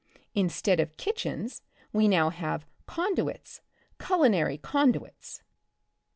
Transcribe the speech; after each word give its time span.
Instead 0.33 0.79
of 0.79 0.97
kitchens 0.97 1.61
we 1.93 2.07
now 2.07 2.31
have 2.31 2.65
conduits, 2.87 3.61
culinary 3.99 4.57
conduits." 4.57 5.43